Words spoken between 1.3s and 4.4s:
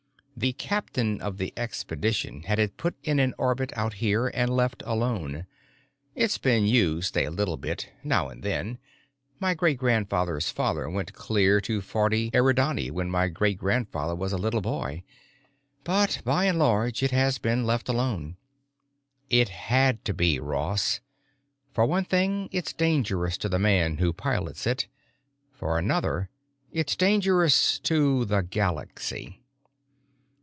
the expedition had it put in an orbit out here,